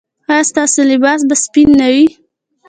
[0.31, 2.05] ایا ستاسو لباس به سپین نه وي؟